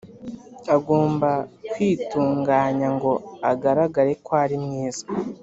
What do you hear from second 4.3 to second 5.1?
ari mwiza